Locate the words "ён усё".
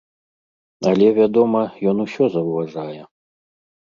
1.93-2.23